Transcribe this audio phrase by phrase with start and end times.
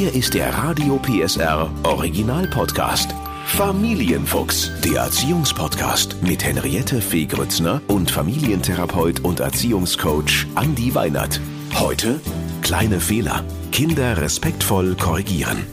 [0.00, 3.14] Hier ist der Radio PSR Original Podcast.
[3.44, 11.38] Familienfuchs, der Erziehungspodcast mit Henriette Fee Grützner und Familientherapeut und Erziehungscoach Andi Weinert.
[11.78, 12.18] Heute
[12.62, 13.44] kleine Fehler.
[13.72, 15.66] Kinder respektvoll korrigieren.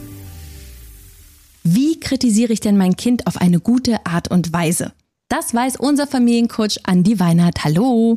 [1.62, 4.92] Wie kritisiere ich denn mein Kind auf eine gute Art und Weise?
[5.30, 7.64] Das weiß unser Familiencoach Andi Weinert.
[7.64, 8.14] Hallo.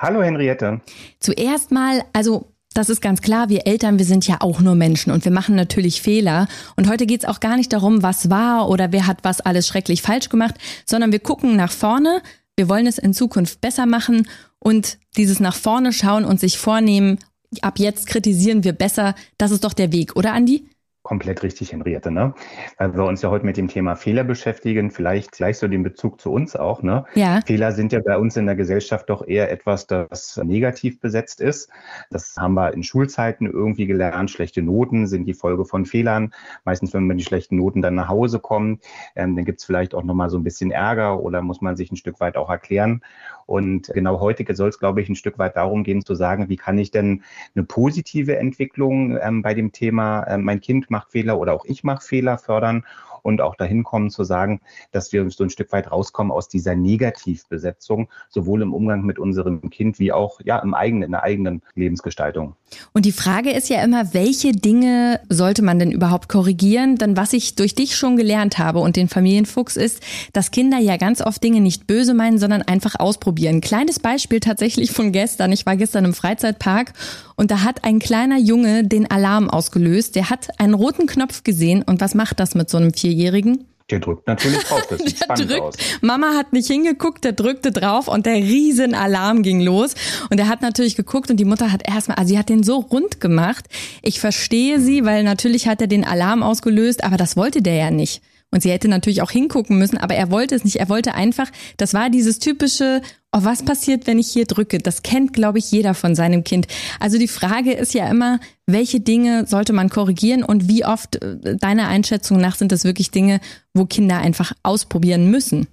[0.00, 0.80] Hallo Henriette.
[1.20, 5.12] Zuerst mal, also das ist ganz klar, wir Eltern, wir sind ja auch nur Menschen
[5.12, 6.48] und wir machen natürlich Fehler.
[6.76, 9.66] Und heute geht es auch gar nicht darum, was war oder wer hat was alles
[9.66, 12.20] schrecklich falsch gemacht, sondern wir gucken nach vorne,
[12.56, 17.18] wir wollen es in Zukunft besser machen und dieses nach vorne schauen und sich vornehmen,
[17.62, 20.68] ab jetzt kritisieren wir besser, das ist doch der Weg, oder Andi?
[21.04, 22.32] Komplett richtig, Henriette, ne?
[22.78, 26.18] Weil wir uns ja heute mit dem Thema Fehler beschäftigen, vielleicht gleich so den Bezug
[26.18, 27.04] zu uns auch, ne?
[27.14, 27.42] Ja.
[27.44, 31.68] Fehler sind ja bei uns in der Gesellschaft doch eher etwas, das negativ besetzt ist.
[32.08, 34.30] Das haben wir in Schulzeiten irgendwie gelernt.
[34.30, 36.32] Schlechte Noten sind die Folge von Fehlern.
[36.64, 38.80] Meistens, wenn man die schlechten Noten dann nach Hause kommen,
[39.14, 41.96] ähm, dann gibt's vielleicht auch nochmal so ein bisschen Ärger oder muss man sich ein
[41.96, 43.02] Stück weit auch erklären.
[43.44, 46.56] Und genau heute soll es, glaube ich, ein Stück weit darum gehen, zu sagen, wie
[46.56, 51.38] kann ich denn eine positive Entwicklung ähm, bei dem Thema, äh, mein Kind macht Fehler
[51.38, 52.84] oder auch ich mache Fehler fördern
[53.24, 54.60] und auch dahin kommen zu sagen,
[54.92, 59.70] dass wir so ein Stück weit rauskommen aus dieser Negativbesetzung, sowohl im Umgang mit unserem
[59.70, 62.54] Kind wie auch ja im eigenen, in der eigenen Lebensgestaltung.
[62.92, 66.96] Und die Frage ist ja immer, welche Dinge sollte man denn überhaupt korrigieren?
[66.96, 70.02] Denn was ich durch dich schon gelernt habe und den Familienfuchs ist,
[70.34, 73.62] dass Kinder ja ganz oft Dinge nicht böse meinen, sondern einfach ausprobieren.
[73.62, 75.50] Kleines Beispiel tatsächlich von gestern.
[75.50, 76.92] Ich war gestern im Freizeitpark
[77.36, 80.14] und da hat ein kleiner Junge den Alarm ausgelöst.
[80.16, 83.66] Der hat einen roten Knopf gesehen und was macht das mit so einem vier Vierjährigen?
[83.90, 85.74] Der drückt natürlich drauf, das sieht spannend drückt, aus.
[86.00, 89.94] Mama hat nicht hingeguckt, der drückte drauf und der riesen Alarm ging los.
[90.30, 92.78] Und er hat natürlich geguckt und die Mutter hat erstmal, also sie hat den so
[92.78, 93.66] rund gemacht.
[94.02, 97.90] Ich verstehe sie, weil natürlich hat er den Alarm ausgelöst, aber das wollte der ja
[97.90, 98.22] nicht.
[98.50, 100.76] Und sie hätte natürlich auch hingucken müssen, aber er wollte es nicht.
[100.76, 103.02] Er wollte einfach, das war dieses typische,
[103.34, 104.78] oh, was passiert, wenn ich hier drücke?
[104.78, 106.66] Das kennt, glaube ich, jeder von seinem Kind.
[107.00, 111.56] Also die Frage ist ja immer, welche Dinge sollte man korrigieren und wie oft, äh,
[111.56, 113.40] deiner Einschätzung nach, sind das wirklich Dinge,
[113.74, 115.66] wo Kinder einfach ausprobieren müssen?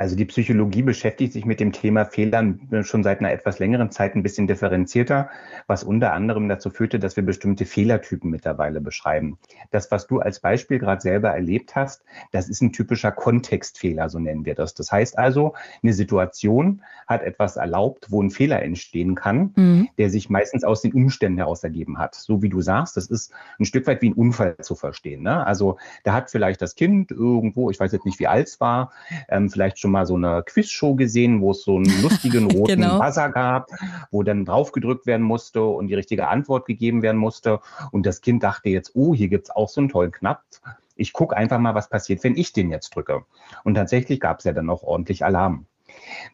[0.00, 4.14] Also die Psychologie beschäftigt sich mit dem Thema Fehlern schon seit einer etwas längeren Zeit
[4.14, 5.28] ein bisschen differenzierter,
[5.66, 9.36] was unter anderem dazu führte, dass wir bestimmte Fehlertypen mittlerweile beschreiben.
[9.72, 12.02] Das, was du als Beispiel gerade selber erlebt hast,
[12.32, 14.72] das ist ein typischer Kontextfehler, so nennen wir das.
[14.72, 15.52] Das heißt also,
[15.82, 19.88] eine Situation hat etwas erlaubt, wo ein Fehler entstehen kann, mhm.
[19.98, 22.14] der sich meistens aus den Umständen heraus ergeben hat.
[22.14, 25.24] So wie du sagst, das ist ein Stück weit wie ein Unfall zu verstehen.
[25.24, 25.44] Ne?
[25.44, 28.92] Also da hat vielleicht das Kind irgendwo, ich weiß jetzt nicht, wie alt es war,
[29.28, 32.80] ähm, vielleicht schon schon mal so eine Quizshow gesehen, wo es so einen lustigen roten
[32.80, 32.98] genau.
[33.00, 33.70] Buzzer gab,
[34.10, 37.60] wo dann draufgedrückt werden musste und die richtige Antwort gegeben werden musste.
[37.90, 40.38] Und das Kind dachte jetzt, oh, hier gibt's auch so einen tollen Knopf.
[40.94, 43.24] Ich gucke einfach mal, was passiert, wenn ich den jetzt drücke.
[43.64, 45.66] Und tatsächlich gab es ja dann auch ordentlich Alarm.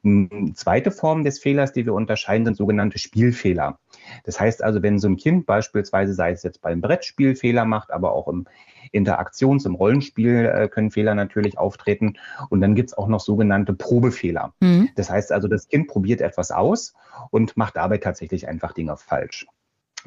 [0.05, 3.79] Eine zweite Form des Fehlers, die wir unterscheiden, sind sogenannte Spielfehler.
[4.25, 7.91] Das heißt also, wenn so ein Kind beispielsweise, sei es jetzt beim Brettspiel Fehler macht,
[7.91, 8.47] aber auch im
[8.93, 12.15] Interaktions-, im Rollenspiel äh, können Fehler natürlich auftreten.
[12.51, 14.53] Und dann gibt es auch noch sogenannte Probefehler.
[14.61, 14.91] Mhm.
[14.97, 16.95] Das heißt also, das Kind probiert etwas aus
[17.31, 19.47] und macht dabei tatsächlich einfach Dinge falsch.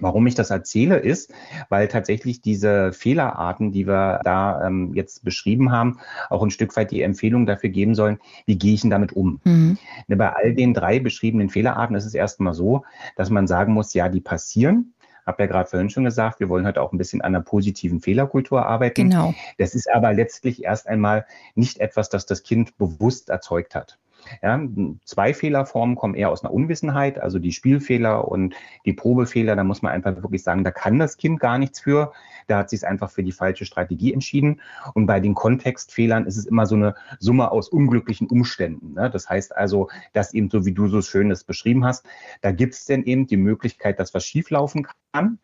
[0.01, 1.33] Warum ich das erzähle, ist,
[1.69, 5.99] weil tatsächlich diese Fehlerarten, die wir da ähm, jetzt beschrieben haben,
[6.29, 9.39] auch ein Stück weit die Empfehlung dafür geben sollen, wie gehe ich denn damit um.
[9.43, 9.77] Mhm.
[10.07, 12.83] Ne, bei all den drei beschriebenen Fehlerarten ist es erstmal so,
[13.15, 14.93] dass man sagen muss, ja, die passieren.
[15.25, 17.99] Hab ja gerade vorhin schon gesagt, wir wollen heute auch ein bisschen an einer positiven
[17.99, 19.11] Fehlerkultur arbeiten.
[19.11, 19.35] Genau.
[19.59, 23.99] Das ist aber letztlich erst einmal nicht etwas, das das Kind bewusst erzeugt hat.
[24.41, 24.61] Ja,
[25.05, 29.55] zwei Fehlerformen kommen eher aus einer Unwissenheit, also die Spielfehler und die Probefehler.
[29.55, 32.11] Da muss man einfach wirklich sagen, da kann das Kind gar nichts für.
[32.47, 34.61] Da hat sich einfach für die falsche Strategie entschieden.
[34.93, 38.93] Und bei den Kontextfehlern ist es immer so eine Summe aus unglücklichen Umständen.
[38.93, 39.09] Ne?
[39.09, 42.05] Das heißt also, dass eben so wie du so schön das beschrieben hast,
[42.41, 45.39] da gibt es denn eben die Möglichkeit, dass was schieflaufen kann.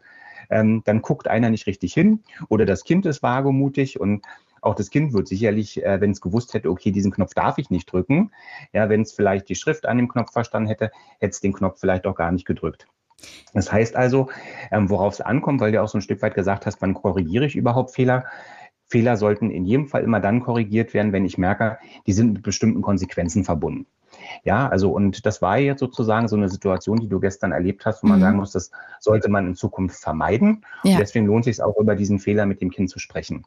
[0.50, 4.23] Ähm, dann guckt einer nicht richtig hin oder das Kind ist wagemutig und
[4.66, 7.70] auch das Kind wird sicherlich, äh, wenn es gewusst hätte, okay, diesen Knopf darf ich
[7.70, 8.32] nicht drücken,
[8.73, 11.79] ja, wenn es vielleicht die Schrift an dem Knopf verstanden hätte, hätte es den Knopf
[11.79, 12.88] vielleicht auch gar nicht gedrückt.
[13.53, 14.29] Das heißt also,
[14.72, 17.46] ähm, worauf es ankommt, weil du auch so ein Stück weit gesagt hast, wann korrigiere
[17.46, 18.26] ich überhaupt Fehler?
[18.88, 22.44] Fehler sollten in jedem Fall immer dann korrigiert werden, wenn ich merke, die sind mit
[22.44, 23.88] bestimmten Konsequenzen verbunden.
[24.44, 28.03] Ja, also und das war jetzt sozusagen so eine Situation, die du gestern erlebt hast,
[28.03, 28.23] wo man mhm.
[28.23, 30.66] sagen muss, das sollte man in Zukunft vermeiden.
[30.84, 30.94] Ja.
[30.94, 33.46] Und deswegen lohnt es sich auch über diesen Fehler mit dem Kind zu sprechen.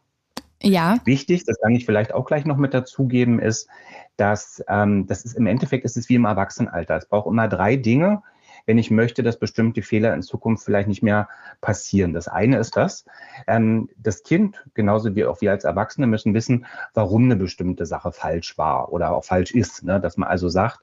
[0.63, 0.99] Ja.
[1.05, 3.69] Wichtig, das kann ich vielleicht auch gleich noch mit dazugeben, ist,
[4.17, 6.97] dass ähm, das ist im Endeffekt ist es wie im Erwachsenenalter.
[6.97, 8.23] Es braucht immer drei Dinge,
[8.67, 11.29] wenn ich möchte, dass bestimmte Fehler in Zukunft vielleicht nicht mehr
[11.61, 12.13] passieren.
[12.13, 13.07] Das eine ist das,
[13.47, 18.13] ähm, das Kind, genauso wie auch wir als Erwachsene, müssen wissen, warum eine bestimmte Sache
[18.13, 19.85] falsch war oder auch falsch ist.
[19.85, 20.01] Ne?
[20.01, 20.81] Dass man also sagt,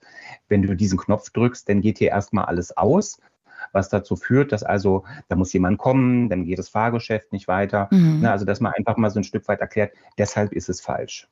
[0.47, 3.19] wenn du diesen Knopf drückst, dann geht hier erstmal alles aus
[3.71, 7.87] was dazu führt, dass also, da muss jemand kommen, dann geht das Fahrgeschäft nicht weiter.
[7.91, 8.21] Mhm.
[8.21, 11.27] Ne, also, dass man einfach mal so ein Stück weit erklärt, deshalb ist es falsch.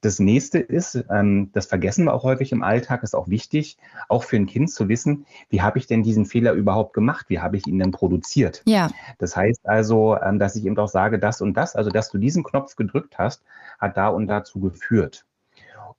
[0.00, 4.24] Das nächste ist, ähm, das vergessen wir auch häufig im Alltag, ist auch wichtig, auch
[4.24, 7.26] für ein Kind zu wissen, wie habe ich denn diesen Fehler überhaupt gemacht?
[7.28, 8.62] Wie habe ich ihn denn produziert?
[8.66, 8.90] Ja.
[9.18, 12.18] Das heißt also, ähm, dass ich eben auch sage, das und das, also dass du
[12.18, 13.42] diesen Knopf gedrückt hast,
[13.78, 15.24] hat da und dazu geführt.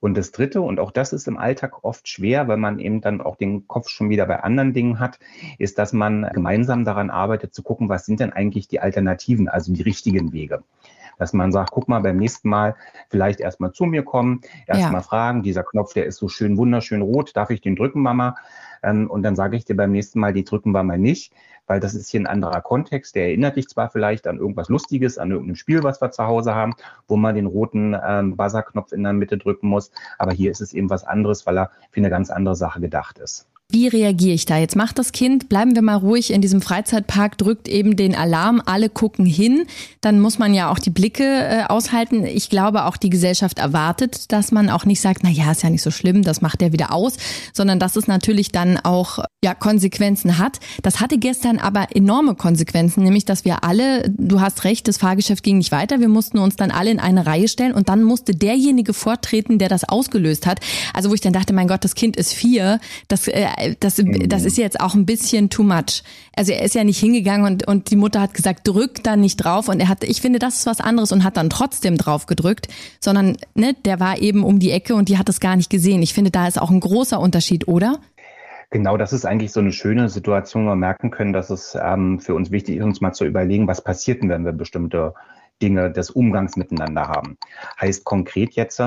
[0.06, 3.20] Und das Dritte, und auch das ist im Alltag oft schwer, weil man eben dann
[3.20, 5.18] auch den Kopf schon wieder bei anderen Dingen hat,
[5.58, 9.72] ist, dass man gemeinsam daran arbeitet, zu gucken, was sind denn eigentlich die Alternativen, also
[9.72, 10.62] die richtigen Wege
[11.18, 12.76] dass man sagt, guck mal, beim nächsten Mal
[13.08, 15.06] vielleicht erstmal zu mir kommen, erstmal ja.
[15.06, 18.36] fragen, dieser Knopf, der ist so schön wunderschön rot, darf ich den drücken, Mama?
[18.82, 21.32] Ähm, und dann sage ich dir beim nächsten Mal, die drücken wir mal nicht,
[21.66, 23.14] weil das ist hier ein anderer Kontext.
[23.14, 26.54] Der erinnert dich zwar vielleicht an irgendwas Lustiges, an irgendein Spiel, was wir zu Hause
[26.54, 26.74] haben,
[27.08, 30.72] wo man den roten ähm, Buzzer-Knopf in der Mitte drücken muss, aber hier ist es
[30.72, 33.48] eben was anderes, weil er für eine ganz andere Sache gedacht ist.
[33.68, 34.58] Wie reagiere ich da?
[34.58, 38.62] Jetzt macht das Kind, bleiben wir mal ruhig in diesem Freizeitpark, drückt eben den Alarm,
[38.64, 39.66] alle gucken hin.
[40.00, 42.24] Dann muss man ja auch die Blicke äh, aushalten.
[42.24, 45.70] Ich glaube, auch die Gesellschaft erwartet, dass man auch nicht sagt, na ja, ist ja
[45.70, 47.16] nicht so schlimm, das macht der wieder aus,
[47.52, 50.60] sondern dass es natürlich dann auch ja Konsequenzen hat.
[50.82, 55.42] Das hatte gestern aber enorme Konsequenzen, nämlich dass wir alle, du hast recht, das Fahrgeschäft
[55.42, 55.98] ging nicht weiter.
[55.98, 59.68] Wir mussten uns dann alle in eine Reihe stellen und dann musste derjenige vortreten, der
[59.68, 60.60] das ausgelöst hat.
[60.94, 62.78] Also wo ich dann dachte, mein Gott, das Kind ist vier,
[63.08, 64.28] das äh, das, mhm.
[64.28, 66.02] das ist jetzt auch ein bisschen too much.
[66.36, 69.36] Also er ist ja nicht hingegangen und, und die Mutter hat gesagt, drück da nicht
[69.36, 69.68] drauf.
[69.68, 72.68] Und er hat, ich finde, das ist was anderes und hat dann trotzdem drauf gedrückt,
[73.00, 76.02] sondern ne, der war eben um die Ecke und die hat es gar nicht gesehen.
[76.02, 77.98] Ich finde, da ist auch ein großer Unterschied, oder?
[78.70, 82.18] Genau, das ist eigentlich so eine schöne Situation, wo wir merken können, dass es ähm,
[82.18, 85.14] für uns wichtig ist, uns mal zu überlegen, was passiert denn, wenn wir bestimmte
[85.62, 87.38] Dinge des Umgangs miteinander haben.
[87.80, 88.80] Heißt konkret jetzt,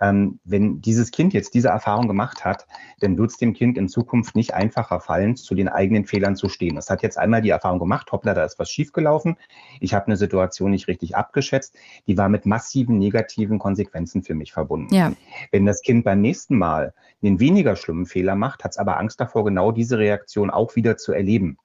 [0.00, 2.66] ähm, wenn dieses Kind jetzt diese Erfahrung gemacht hat,
[3.00, 6.48] dann wird es dem Kind in Zukunft nicht einfacher fallen, zu den eigenen Fehlern zu
[6.48, 6.76] stehen.
[6.76, 9.36] Es hat jetzt einmal die Erfahrung gemacht, hoppla, da ist was schiefgelaufen.
[9.80, 11.74] Ich habe eine Situation nicht richtig abgeschätzt.
[12.06, 14.94] Die war mit massiven negativen Konsequenzen für mich verbunden.
[14.94, 15.12] Ja.
[15.52, 16.92] Wenn das Kind beim nächsten Mal
[17.22, 20.96] einen weniger schlimmen Fehler macht, hat es aber Angst davor, genau diese Reaktion auch wieder
[20.96, 21.56] zu erleben.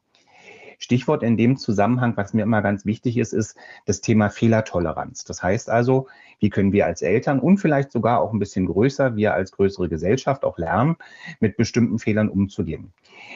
[0.80, 3.56] Stichwort in dem Zusammenhang, was mir immer ganz wichtig ist, ist
[3.86, 5.26] das Thema Fehlertoleranz.
[5.26, 6.08] Das heißt also,
[6.40, 9.90] wie können wir als Eltern und vielleicht sogar auch ein bisschen größer, wir als größere
[9.90, 10.96] Gesellschaft auch lernen,
[11.42, 12.94] mit bestimmten Fehlern umzugehen.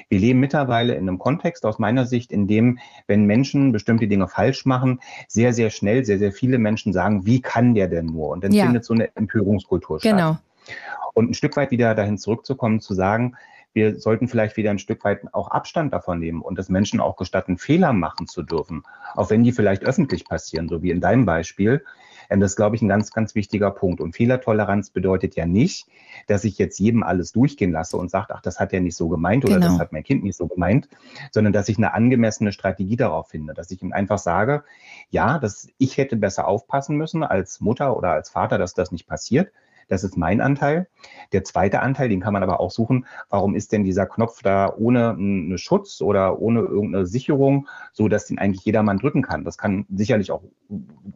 [0.07, 4.30] Wir leben mittlerweile in einem Kontext aus meiner Sicht, in dem, wenn Menschen bestimmte Dinge
[4.30, 8.30] falsch machen, sehr, sehr schnell, sehr, sehr viele Menschen sagen, wie kann der denn nur?
[8.30, 8.63] Und dann ja.
[8.63, 10.12] findet so eine Empörungskultur statt.
[10.12, 10.38] Genau.
[11.13, 13.36] Und ein Stück weit wieder dahin zurückzukommen, zu sagen,
[13.74, 17.16] wir sollten vielleicht wieder ein Stück weit auch Abstand davon nehmen und es Menschen auch
[17.16, 18.84] gestatten, Fehler machen zu dürfen,
[19.16, 21.84] auch wenn die vielleicht öffentlich passieren, so wie in deinem Beispiel.
[22.30, 24.02] Ähm, das ist, glaube ich, ein ganz, ganz wichtiger Punkt.
[24.02, 25.88] Und Fehlertoleranz bedeutet ja nicht,
[26.28, 29.10] dass ich jetzt jedem alles durchgehen lasse und sage, ach, das hat er nicht so
[29.10, 29.68] gemeint oder genau.
[29.68, 30.88] das hat mein Kind nicht so gemeint,
[31.31, 34.64] sondern dass ich eine angemessene Strategie darauf finde, dass ich ihm einfach sage,
[35.10, 39.08] ja, dass ich hätte besser aufpassen müssen als Mutter oder als Vater, dass das nicht
[39.08, 39.52] passiert.
[39.88, 40.88] Das ist mein Anteil.
[41.31, 44.74] Der zweite Anteil, den kann man aber auch suchen, warum ist denn dieser Knopf da
[44.75, 49.44] ohne einen Schutz oder ohne irgendeine Sicherung, so dass den eigentlich jedermann drücken kann.
[49.44, 50.44] Das kann sicherlich auch,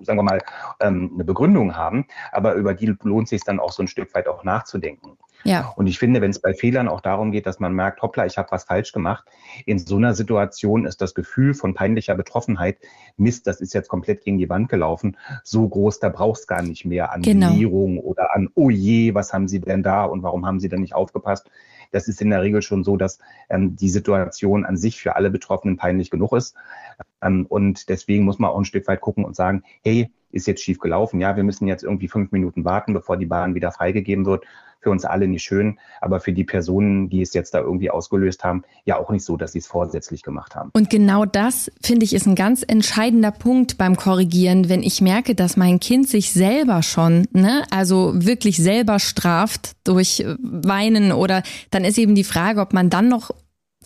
[0.01, 0.41] sagen wir mal,
[0.79, 4.13] ähm, eine Begründung haben, aber über die lohnt es sich dann auch so ein Stück
[4.13, 5.17] weit auch nachzudenken.
[5.43, 5.73] Ja.
[5.75, 8.37] Und ich finde, wenn es bei Fehlern auch darum geht, dass man merkt, hoppla, ich
[8.37, 9.25] habe was falsch gemacht,
[9.65, 12.77] in so einer Situation ist das Gefühl von peinlicher Betroffenheit,
[13.17, 16.85] Mist, das ist jetzt komplett gegen die Wand gelaufen, so groß, da brauchst gar nicht
[16.85, 17.53] mehr an genau.
[18.01, 20.95] oder an, oh je, was haben Sie denn da und warum haben Sie denn nicht
[20.95, 21.49] aufgepasst?
[21.91, 25.29] Das ist in der Regel schon so, dass ähm, die Situation an sich für alle
[25.29, 26.55] Betroffenen peinlich genug ist.
[27.21, 30.63] Ähm, und deswegen muss man auch ein Stück weit gucken und sagen, hey, ist jetzt
[30.63, 31.21] schief gelaufen.
[31.21, 34.45] Ja, wir müssen jetzt irgendwie fünf Minuten warten, bevor die Bahn wieder freigegeben wird.
[34.87, 38.45] Für uns alle nicht schön, aber für die Personen, die es jetzt da irgendwie ausgelöst
[38.45, 40.69] haben, ja auch nicht so, dass sie es vorsätzlich gemacht haben.
[40.71, 45.35] Und genau das, finde ich, ist ein ganz entscheidender Punkt beim Korrigieren, wenn ich merke,
[45.35, 51.83] dass mein Kind sich selber schon, ne, also wirklich selber straft durch Weinen oder dann
[51.83, 53.31] ist eben die Frage, ob man dann noch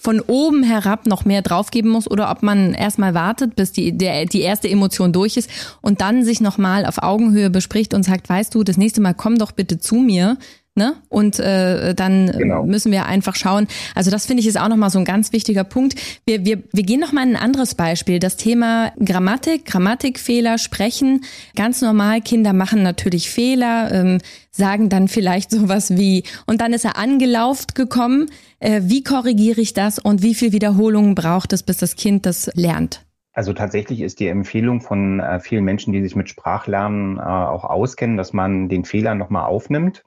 [0.02, 4.26] von oben herab noch mehr draufgeben muss oder ob man erstmal wartet, bis die, der,
[4.26, 5.50] die erste Emotion durch ist
[5.82, 9.38] und dann sich nochmal auf Augenhöhe bespricht und sagt, weißt du, das nächste Mal komm
[9.38, 10.38] doch bitte zu mir.
[10.74, 10.96] Ne?
[11.10, 12.64] Und äh, dann genau.
[12.64, 13.68] müssen wir einfach schauen.
[13.94, 15.96] Also das finde ich ist auch nochmal so ein ganz wichtiger Punkt.
[16.26, 18.20] Wir, wir, wir gehen nochmal in ein anderes Beispiel.
[18.20, 21.26] Das Thema Grammatik, Grammatikfehler, Sprechen.
[21.58, 26.86] Ganz normal, Kinder machen natürlich Fehler, ähm, sagen dann vielleicht sowas wie, und dann ist
[26.86, 28.30] er angelauft gekommen
[28.64, 32.50] Äh, wie korrigiere ich das und wie viel Wiederholungen braucht es, bis das Kind das
[32.54, 33.04] lernt?
[33.34, 37.64] Also tatsächlich ist die Empfehlung von äh, vielen Menschen, die sich mit Sprachlernen äh, auch
[37.64, 40.04] auskennen, dass man den Fehler nochmal aufnimmt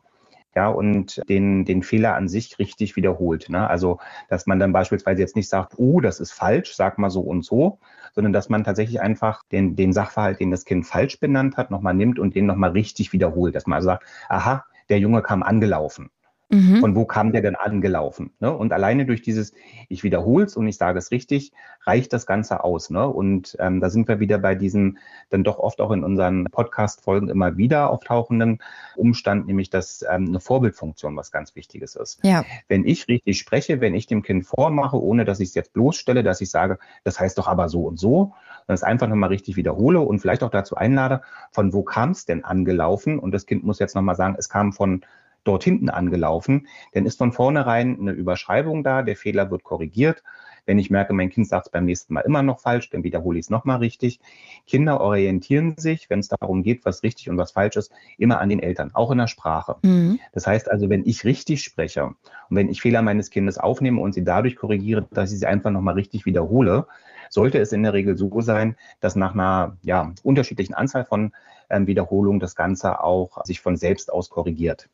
[0.54, 3.48] ja, und den, den Fehler an sich richtig wiederholt.
[3.48, 3.68] Ne?
[3.68, 7.20] Also, dass man dann beispielsweise jetzt nicht sagt, oh, das ist falsch, sag mal so
[7.20, 7.78] und so,
[8.14, 11.94] sondern dass man tatsächlich einfach den, den Sachverhalt, den das Kind falsch benannt hat, nochmal
[11.94, 13.54] nimmt und den nochmal richtig wiederholt.
[13.54, 16.10] Dass man also sagt, aha, der Junge kam angelaufen.
[16.50, 16.80] Mhm.
[16.80, 18.32] Von wo kam der denn angelaufen?
[18.40, 18.52] Ne?
[18.52, 19.52] Und alleine durch dieses,
[19.88, 21.52] ich wiederhole es und ich sage es richtig,
[21.84, 22.90] reicht das Ganze aus.
[22.90, 23.06] Ne?
[23.08, 24.98] Und ähm, da sind wir wieder bei diesem
[25.30, 28.60] dann doch oft auch in unseren Podcast-Folgen immer wieder auftauchenden
[28.96, 32.20] Umstand, nämlich dass ähm, eine Vorbildfunktion was ganz Wichtiges ist.
[32.22, 32.44] Ja.
[32.68, 36.22] Wenn ich richtig spreche, wenn ich dem Kind vormache, ohne dass ich es jetzt bloßstelle,
[36.22, 38.34] dass ich sage, das heißt doch aber so und so,
[38.66, 42.24] dann es einfach nochmal richtig wiederhole und vielleicht auch dazu einlade, von wo kam es
[42.24, 43.18] denn angelaufen?
[43.18, 45.04] Und das Kind muss jetzt nochmal sagen, es kam von
[45.44, 50.22] dort hinten angelaufen, dann ist von vornherein eine Überschreibung da, der Fehler wird korrigiert.
[50.66, 53.38] Wenn ich merke, mein Kind sagt es beim nächsten Mal immer noch falsch, dann wiederhole
[53.38, 54.18] ich es nochmal richtig.
[54.66, 58.48] Kinder orientieren sich, wenn es darum geht, was richtig und was falsch ist, immer an
[58.48, 59.76] den Eltern, auch in der Sprache.
[59.82, 60.18] Mhm.
[60.32, 62.16] Das heißt also, wenn ich richtig spreche und
[62.50, 65.94] wenn ich Fehler meines Kindes aufnehme und sie dadurch korrigiere, dass ich sie einfach nochmal
[65.94, 66.86] richtig wiederhole,
[67.28, 71.32] sollte es in der Regel so sein, dass nach einer ja, unterschiedlichen Anzahl von
[71.68, 74.88] ähm, Wiederholungen das Ganze auch sich von selbst aus korrigiert.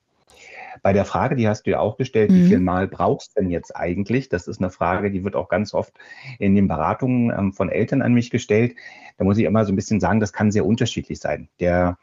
[0.83, 2.35] Bei der Frage, die hast du ja auch gestellt, mhm.
[2.35, 4.29] wie viel Mal brauchst du denn jetzt eigentlich?
[4.29, 5.93] Das ist eine Frage, die wird auch ganz oft
[6.39, 8.75] in den Beratungen ähm, von Eltern an mich gestellt.
[9.19, 11.49] Da muss ich immer so ein bisschen sagen, das kann sehr unterschiedlich sein.
[11.61, 11.99] Der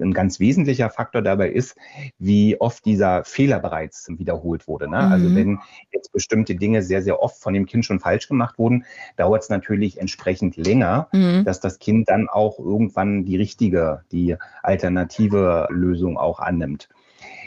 [0.00, 1.76] ein ganz wesentlicher Faktor dabei ist,
[2.18, 4.88] wie oft dieser Fehler bereits wiederholt wurde.
[4.88, 4.98] Ne?
[4.98, 5.20] Also mhm.
[5.20, 5.58] Also wenn
[5.92, 8.86] jetzt bestimmte Dinge sehr, sehr oft von dem Kind schon falsch gemacht wurden,
[9.16, 11.44] dauert es natürlich entsprechend länger, mhm.
[11.44, 16.88] dass das Kind dann auch irgendwann die richtige, die alternative Lösung auch annimmt.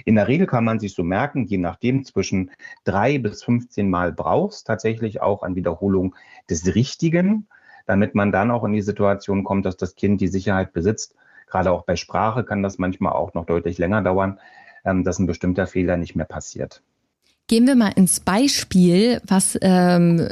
[0.05, 2.51] In der Regel kann man sich so merken, je nachdem zwischen
[2.83, 6.15] drei bis 15 Mal brauchst tatsächlich auch an Wiederholung
[6.49, 7.47] des Richtigen,
[7.85, 11.15] damit man dann auch in die Situation kommt, dass das Kind die Sicherheit besitzt.
[11.47, 14.39] Gerade auch bei Sprache kann das manchmal auch noch deutlich länger dauern,
[14.85, 16.81] ähm, dass ein bestimmter Fehler nicht mehr passiert.
[17.53, 20.27] Gehen wir mal ins Beispiel, was ähm,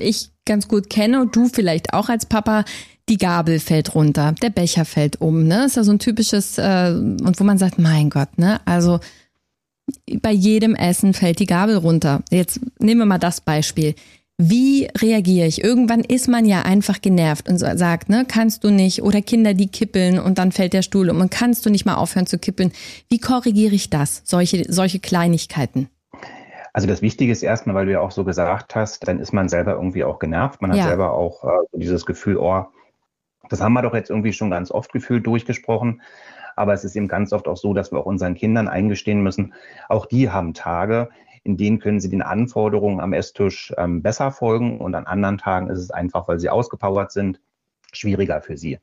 [0.00, 2.64] ich ganz gut kenne und du vielleicht auch als Papa
[3.08, 5.66] die Gabel fällt runter, der Becher fällt um, ne?
[5.66, 8.60] Ist ja so ein typisches, äh, und wo man sagt, mein Gott, ne?
[8.64, 8.98] Also
[10.20, 12.24] bei jedem Essen fällt die Gabel runter.
[12.32, 13.94] Jetzt nehmen wir mal das Beispiel.
[14.36, 15.62] Wie reagiere ich?
[15.62, 19.04] Irgendwann ist man ja einfach genervt und sagt, ne, kannst du nicht?
[19.04, 21.94] Oder Kinder, die kippeln und dann fällt der Stuhl um und kannst du nicht mal
[21.94, 22.72] aufhören zu kippeln?
[23.08, 24.22] Wie korrigiere ich das?
[24.24, 25.88] Solche, solche Kleinigkeiten?
[26.72, 29.48] Also das Wichtige ist erstmal, weil du ja auch so gesagt hast, dann ist man
[29.48, 30.62] selber irgendwie auch genervt.
[30.62, 30.88] Man hat ja.
[30.88, 32.66] selber auch äh, dieses Gefühl, oh,
[33.48, 36.02] das haben wir doch jetzt irgendwie schon ganz oft gefühlt durchgesprochen.
[36.56, 39.54] Aber es ist eben ganz oft auch so, dass wir auch unseren Kindern eingestehen müssen,
[39.88, 41.08] auch die haben Tage,
[41.42, 45.70] in denen können sie den Anforderungen am Esstisch ähm, besser folgen und an anderen Tagen
[45.70, 47.40] ist es einfach, weil sie ausgepowert sind,
[47.92, 48.78] schwieriger für sie.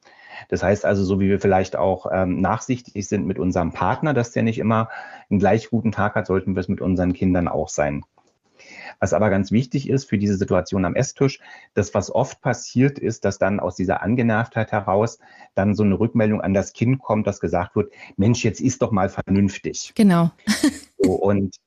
[0.49, 4.31] Das heißt also, so wie wir vielleicht auch ähm, nachsichtig sind mit unserem Partner, dass
[4.31, 4.89] der nicht immer
[5.29, 8.03] einen gleich guten Tag hat, sollten wir es mit unseren Kindern auch sein.
[8.99, 11.39] Was aber ganz wichtig ist für diese Situation am Esstisch,
[11.73, 15.19] das, was oft passiert, ist, dass dann aus dieser Angenervtheit heraus
[15.55, 18.91] dann so eine Rückmeldung an das Kind kommt, dass gesagt wird, Mensch, jetzt ist doch
[18.91, 19.91] mal vernünftig.
[19.95, 20.31] Genau.
[20.97, 21.57] so, und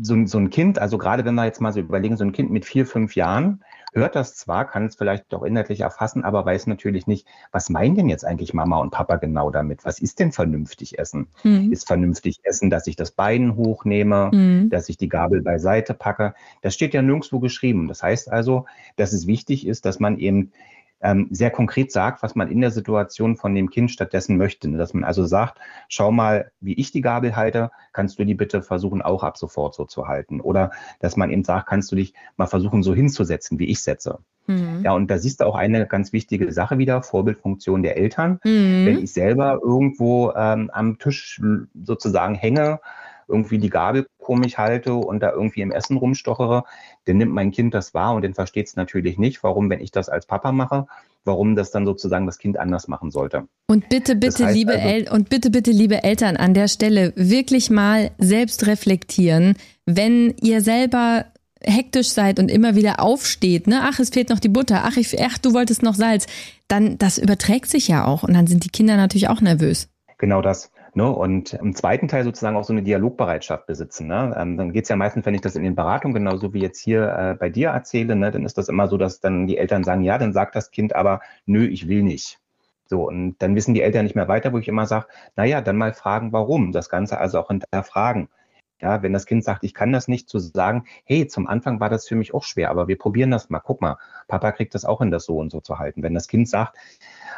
[0.00, 2.50] so, so ein Kind, also gerade wenn wir jetzt mal so überlegen, so ein Kind
[2.50, 3.62] mit vier, fünf Jahren,
[3.96, 7.96] hört das zwar, kann es vielleicht doch inhaltlich erfassen, aber weiß natürlich nicht, was meinen
[7.96, 9.84] denn jetzt eigentlich Mama und Papa genau damit?
[9.84, 11.28] Was ist denn vernünftig essen?
[11.42, 11.72] Mhm.
[11.72, 14.70] Ist vernünftig essen, dass ich das Bein hochnehme, mhm.
[14.70, 16.34] dass ich die Gabel beiseite packe?
[16.60, 17.88] Das steht ja nirgendwo geschrieben.
[17.88, 20.52] Das heißt also, dass es wichtig ist, dass man eben
[21.00, 24.70] ähm, sehr konkret sagt, was man in der Situation von dem Kind stattdessen möchte.
[24.70, 28.62] Dass man also sagt, schau mal, wie ich die Gabel halte, kannst du die bitte
[28.62, 30.40] versuchen, auch ab sofort so zu halten.
[30.40, 34.18] Oder dass man eben sagt, kannst du dich mal versuchen, so hinzusetzen, wie ich setze.
[34.46, 34.82] Mhm.
[34.84, 38.38] Ja, und da siehst du auch eine ganz wichtige Sache wieder, Vorbildfunktion der Eltern.
[38.44, 38.86] Mhm.
[38.86, 41.40] Wenn ich selber irgendwo ähm, am Tisch
[41.74, 42.80] sozusagen hänge,
[43.28, 46.64] irgendwie die Gabel komisch halte und da irgendwie im Essen rumstochere,
[47.04, 49.90] dann nimmt mein Kind das wahr und dann versteht es natürlich nicht, warum, wenn ich
[49.90, 50.86] das als Papa mache,
[51.24, 53.48] warum das dann sozusagen das Kind anders machen sollte.
[53.66, 56.68] Und bitte, bitte, das heißt liebe also, El und bitte, bitte, liebe Eltern, an der
[56.68, 61.26] Stelle wirklich mal selbst reflektieren, wenn ihr selber
[61.60, 65.20] hektisch seid und immer wieder aufsteht, ne, ach, es fehlt noch die Butter, ach, ich,
[65.20, 66.26] ach, du wolltest noch Salz,
[66.68, 69.88] dann das überträgt sich ja auch und dann sind die Kinder natürlich auch nervös.
[70.18, 70.70] Genau das.
[70.96, 71.10] Ne?
[71.10, 74.06] Und im zweiten Teil sozusagen auch so eine Dialogbereitschaft besitzen.
[74.06, 74.34] Ne?
[74.34, 76.80] Ähm, dann geht es ja meistens, wenn ich das in den Beratungen genauso wie jetzt
[76.80, 79.84] hier äh, bei dir erzähle, ne, dann ist das immer so, dass dann die Eltern
[79.84, 82.40] sagen, ja, dann sagt das Kind aber, nö, ich will nicht.
[82.86, 85.76] So, und dann wissen die Eltern nicht mehr weiter, wo ich immer sage, naja, dann
[85.76, 86.72] mal fragen, warum.
[86.72, 88.30] Das Ganze also auch hinterfragen.
[88.80, 91.88] Ja, wenn das Kind sagt, ich kann das nicht, zu sagen, hey, zum Anfang war
[91.88, 93.60] das für mich auch schwer, aber wir probieren das mal.
[93.60, 93.96] Guck mal,
[94.28, 96.02] Papa kriegt das auch in das so und so zu halten.
[96.02, 96.76] Wenn das Kind sagt,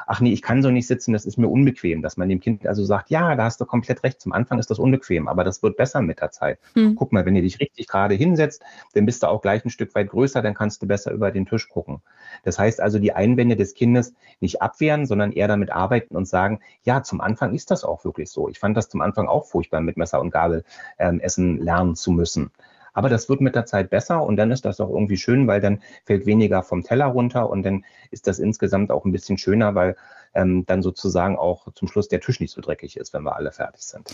[0.09, 2.67] ach nee, ich kann so nicht sitzen, das ist mir unbequem, dass man dem Kind
[2.67, 5.63] also sagt, ja, da hast du komplett recht, zum Anfang ist das unbequem, aber das
[5.63, 6.59] wird besser mit der Zeit.
[6.75, 6.97] Mhm.
[6.97, 8.63] Guck mal, wenn ihr dich richtig gerade hinsetzt,
[8.95, 11.47] dann bist du auch gleich ein Stück weit größer, dann kannst du besser über den
[11.47, 12.03] Tisch gucken.
[12.43, 16.61] Das heißt also, die Einwände des Kindes nicht abwehren, sondern eher damit arbeiten und sagen,
[16.83, 18.49] ja, zum Anfang ist das auch wirklich so.
[18.49, 20.65] Ich fand das zum Anfang auch furchtbar, mit Messer und Gabel
[20.99, 22.51] ähm, essen lernen zu müssen.
[22.95, 25.61] Aber das wird mit der Zeit besser und dann ist das auch irgendwie schön, weil
[25.61, 29.75] dann fällt weniger vom Teller runter und dann ist das insgesamt auch ein bisschen schöner,
[29.75, 29.97] weil
[30.35, 33.53] ähm, dann sozusagen auch zum Schluss der Tisch nicht so dreckig ist, wenn wir alle
[33.53, 34.09] fertig sind.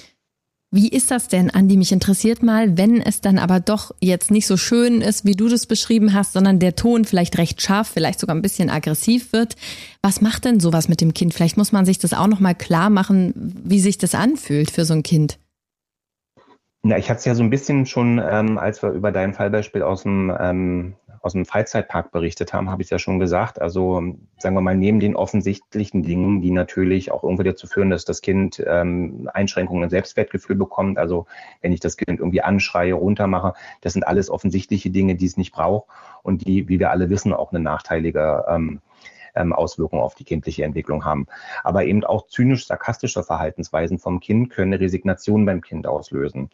[0.71, 1.77] Wie ist das denn, Andi?
[1.77, 5.49] Mich interessiert mal, wenn es dann aber doch jetzt nicht so schön ist, wie du
[5.49, 9.55] das beschrieben hast, sondern der Ton vielleicht recht scharf, vielleicht sogar ein bisschen aggressiv wird.
[10.03, 11.33] Was macht denn sowas mit dem Kind?
[11.33, 14.85] Vielleicht muss man sich das auch noch mal klar machen, wie sich das anfühlt für
[14.85, 15.39] so ein Kind.
[16.87, 19.83] Na, ich hatte es ja so ein bisschen schon, ähm, als wir über dein Fallbeispiel
[19.83, 23.59] aus dem, ähm, aus dem Freizeitpark berichtet haben, habe ich es ja schon gesagt.
[23.59, 24.03] Also
[24.37, 28.21] sagen wir mal, neben den offensichtlichen Dingen, die natürlich auch irgendwie dazu führen, dass das
[28.21, 30.99] Kind ähm, Einschränkungen im Selbstwertgefühl bekommt.
[30.99, 31.25] Also
[31.63, 35.53] wenn ich das Kind irgendwie anschreie, runtermache, das sind alles offensichtliche Dinge, die es nicht
[35.53, 35.89] braucht
[36.23, 38.83] und die, wie wir alle wissen, auch eine nachteilige ähm,
[39.35, 41.27] ähm, Auswirkungen auf die kindliche Entwicklung haben.
[41.63, 46.51] Aber eben auch zynisch-sarkastische Verhaltensweisen vom Kind können eine Resignation beim Kind auslösen.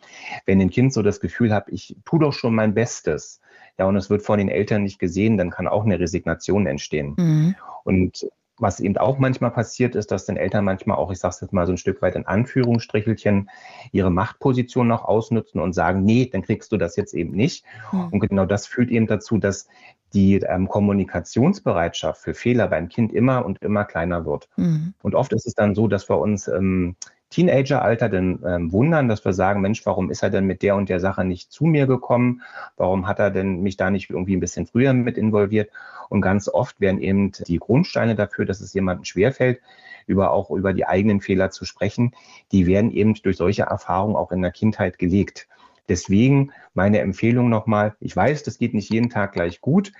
[0.47, 3.41] Wenn ein Kind so das Gefühl hat, ich tue doch schon mein Bestes,
[3.79, 7.15] ja, und es wird von den Eltern nicht gesehen, dann kann auch eine Resignation entstehen.
[7.17, 7.57] Mhm.
[7.85, 8.29] Und
[8.61, 11.53] was eben auch manchmal passiert ist, dass den Eltern manchmal auch, ich sage es jetzt
[11.53, 13.51] mal so ein Stück weit in Anführungsstrichelchen,
[13.93, 17.65] ihre Machtposition noch ausnutzen und sagen, nee, dann kriegst du das jetzt eben nicht.
[17.93, 18.09] Mhm.
[18.11, 19.69] Und genau das führt eben dazu, dass
[20.13, 24.49] die ähm, Kommunikationsbereitschaft für Fehler beim Kind immer und immer kleiner wird.
[24.57, 24.95] Mhm.
[25.03, 26.97] Und oft ist es dann so, dass wir uns im
[27.31, 30.89] Teenageralter dann ähm, wundern, dass wir sagen, Mensch, warum ist er denn mit der und
[30.89, 32.43] der Sache nicht zu mir gekommen?
[32.77, 35.71] Warum hat er denn mich da nicht irgendwie ein bisschen früher mit involviert?
[36.09, 39.61] Und ganz oft werden eben die Grundsteine dafür, dass es jemandem schwerfällt,
[40.07, 42.13] über auch über die eigenen Fehler zu sprechen,
[42.51, 45.47] die werden eben durch solche Erfahrungen auch in der Kindheit gelegt.
[45.89, 49.93] Deswegen meine Empfehlung nochmal, ich weiß, das geht nicht jeden Tag gleich gut,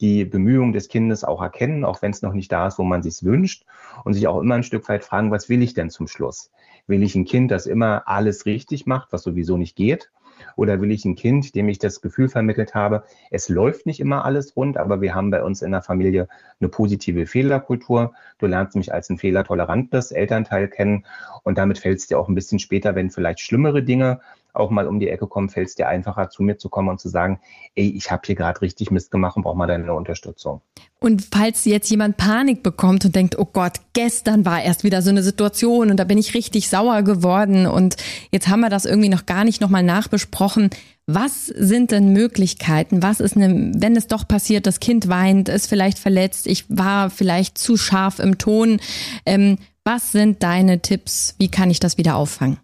[0.00, 3.02] die Bemühungen des Kindes auch erkennen, auch wenn es noch nicht da ist, wo man
[3.02, 3.66] sich wünscht
[4.04, 6.50] und sich auch immer ein Stück weit fragen, was will ich denn zum Schluss?
[6.90, 10.10] Will ich ein Kind, das immer alles richtig macht, was sowieso nicht geht?
[10.56, 14.24] Oder will ich ein Kind, dem ich das Gefühl vermittelt habe, es läuft nicht immer
[14.24, 16.26] alles rund, aber wir haben bei uns in der Familie
[16.58, 18.12] eine positive Fehlerkultur.
[18.38, 21.06] Du lernst mich als ein fehlertolerantes Elternteil kennen
[21.44, 24.20] und damit fällt es dir auch ein bisschen später, wenn vielleicht schlimmere Dinge
[24.52, 27.00] auch mal um die Ecke kommen, fällt es dir einfacher, zu mir zu kommen und
[27.00, 27.40] zu sagen,
[27.74, 30.60] ey, ich habe hier gerade richtig Mist gemacht und brauche mal deine Unterstützung.
[30.98, 35.10] Und falls jetzt jemand Panik bekommt und denkt, oh Gott, gestern war erst wieder so
[35.10, 37.96] eine Situation und da bin ich richtig sauer geworden und
[38.30, 40.70] jetzt haben wir das irgendwie noch gar nicht nochmal nachbesprochen.
[41.06, 43.02] Was sind denn Möglichkeiten?
[43.02, 47.10] Was ist eine, wenn es doch passiert, das Kind weint, ist vielleicht verletzt, ich war
[47.10, 48.78] vielleicht zu scharf im Ton.
[49.26, 51.34] Ähm, was sind deine Tipps?
[51.38, 52.58] Wie kann ich das wieder auffangen?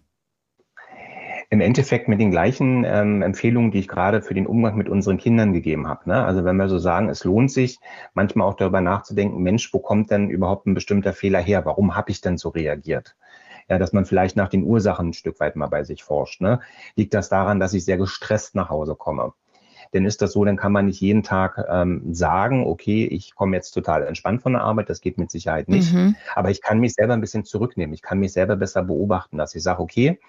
[1.49, 5.17] Im Endeffekt mit den gleichen ähm, Empfehlungen, die ich gerade für den Umgang mit unseren
[5.17, 6.09] Kindern gegeben habe.
[6.09, 6.25] Ne?
[6.25, 7.79] Also wenn wir so sagen, es lohnt sich,
[8.13, 11.65] manchmal auch darüber nachzudenken, Mensch, wo kommt denn überhaupt ein bestimmter Fehler her?
[11.65, 13.15] Warum habe ich denn so reagiert?
[13.69, 16.41] Ja, dass man vielleicht nach den Ursachen ein Stück weit mal bei sich forscht.
[16.41, 16.59] Ne?
[16.95, 19.33] Liegt das daran, dass ich sehr gestresst nach Hause komme?
[19.93, 23.55] Denn ist das so, dann kann man nicht jeden Tag ähm, sagen, okay, ich komme
[23.55, 25.93] jetzt total entspannt von der Arbeit, das geht mit Sicherheit nicht.
[25.93, 26.15] Mhm.
[26.35, 27.93] Aber ich kann mich selber ein bisschen zurücknehmen.
[27.93, 30.19] Ich kann mich selber besser beobachten, dass ich sage, okay,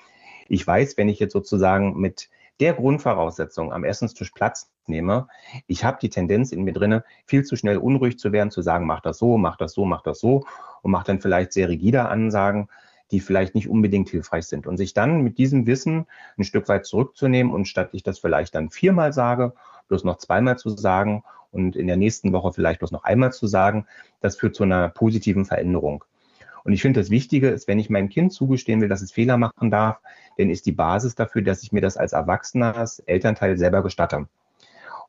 [0.49, 2.29] ich weiß, wenn ich jetzt sozusagen mit
[2.61, 5.29] der Grundvoraussetzung am Essenstisch Platz nehme,
[5.67, 8.87] ich habe die Tendenz in mir drinne, viel zu schnell unruhig zu werden, zu sagen,
[8.87, 10.45] mach das so, mach das so, mach das so
[10.83, 12.69] und mach dann vielleicht sehr rigide Ansagen,
[13.11, 14.67] die vielleicht nicht unbedingt hilfreich sind.
[14.67, 16.07] Und sich dann mit diesem Wissen
[16.37, 19.55] ein Stück weit zurückzunehmen und statt ich das vielleicht dann viermal sage,
[19.89, 23.47] bloß noch zweimal zu sagen und in der nächsten Woche vielleicht bloß noch einmal zu
[23.47, 23.87] sagen,
[24.21, 26.05] das führt zu einer positiven Veränderung.
[26.65, 29.37] Und ich finde, das Wichtige ist, wenn ich meinem Kind zugestehen will, dass es Fehler
[29.37, 30.01] machen darf,
[30.37, 34.27] dann ist die Basis dafür, dass ich mir das als Erwachsener, als Elternteil selber gestatte.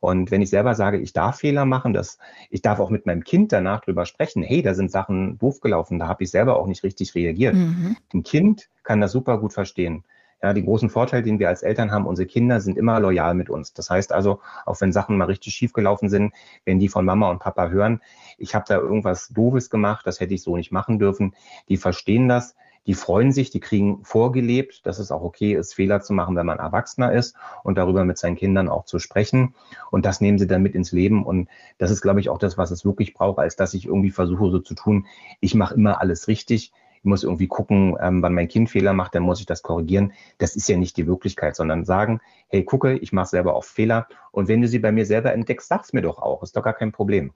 [0.00, 3.22] Und wenn ich selber sage, ich darf Fehler machen, dass ich darf auch mit meinem
[3.22, 6.66] Kind danach drüber sprechen, hey, da sind Sachen doof gelaufen, da habe ich selber auch
[6.66, 7.54] nicht richtig reagiert.
[7.54, 7.96] Mhm.
[8.14, 10.04] Ein Kind kann das super gut verstehen.
[10.42, 13.50] Ja, die großen Vorteile, den wir als Eltern haben, unsere Kinder sind immer loyal mit
[13.50, 13.74] uns.
[13.74, 16.32] Das heißt also, auch wenn Sachen mal richtig schief gelaufen sind,
[16.64, 18.00] wenn die von Mama und Papa hören,
[18.38, 21.34] ich habe da irgendwas Doofes gemacht, das hätte ich so nicht machen dürfen,
[21.68, 22.54] die verstehen das,
[22.86, 26.46] die freuen sich, die kriegen vorgelebt, dass es auch okay ist, Fehler zu machen, wenn
[26.46, 29.54] man Erwachsener ist und darüber mit seinen Kindern auch zu sprechen.
[29.90, 31.24] Und das nehmen sie dann mit ins Leben.
[31.24, 34.10] Und das ist, glaube ich, auch das, was es wirklich braucht, als dass ich irgendwie
[34.10, 35.06] versuche so zu tun,
[35.40, 36.72] ich mache immer alles richtig
[37.02, 40.12] ich muss irgendwie gucken, ähm, wann mein Kind Fehler macht, dann muss ich das korrigieren.
[40.38, 44.06] Das ist ja nicht die Wirklichkeit, sondern sagen, hey, gucke, ich mache selber auch Fehler.
[44.32, 46.42] Und wenn du sie bei mir selber entdeckst, sag's mir doch auch.
[46.42, 47.32] Ist doch gar kein Problem.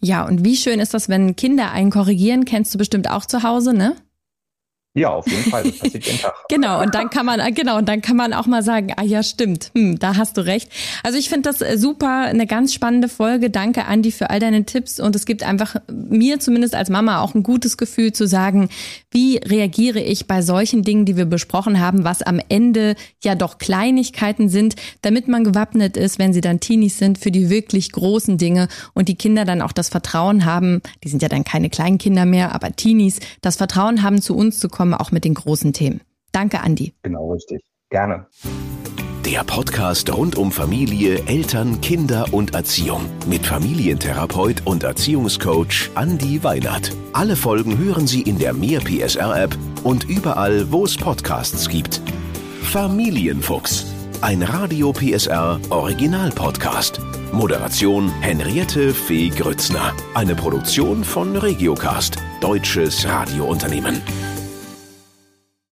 [0.00, 2.44] Ja, und wie schön ist das, wenn Kinder einen korrigieren?
[2.44, 3.96] Kennst du bestimmt auch zu Hause, ne?
[4.98, 5.64] Ja, auf jeden Fall.
[5.64, 6.34] Das passiert jeden Tag.
[6.48, 9.02] genau, und dann kann man, äh, genau, und dann kann man auch mal sagen, ah
[9.02, 10.70] ja, stimmt, hm, da hast du recht.
[11.02, 13.50] Also ich finde das äh, super, eine ganz spannende Folge.
[13.50, 15.00] Danke, Andi, für all deine Tipps.
[15.00, 18.68] Und es gibt einfach mir zumindest als Mama auch ein gutes Gefühl zu sagen,
[19.10, 23.58] wie reagiere ich bei solchen Dingen, die wir besprochen haben, was am Ende ja doch
[23.58, 28.38] Kleinigkeiten sind, damit man gewappnet ist, wenn sie dann Teenies sind, für die wirklich großen
[28.38, 31.98] Dinge und die Kinder dann auch das Vertrauen haben, die sind ja dann keine kleinen
[31.98, 35.34] Kinder mehr, aber Teenies, das Vertrauen haben, zu uns zu kommen kommen, auch mit den
[35.34, 36.00] großen Themen.
[36.32, 36.92] Danke, Andi.
[37.02, 37.62] Genau, richtig.
[37.90, 38.26] Gerne.
[39.24, 46.92] Der Podcast rund um Familie, Eltern, Kinder und Erziehung mit Familientherapeut und Erziehungscoach Andi Weinert.
[47.12, 52.00] Alle Folgen hören Sie in der Mehr PSR App und überall, wo es Podcasts gibt.
[52.62, 53.86] Familienfuchs,
[54.22, 57.00] ein Radio PSR Original Podcast.
[57.32, 59.92] Moderation Henriette Fee Grützner.
[60.14, 64.00] Eine Produktion von Regiocast, deutsches Radiounternehmen.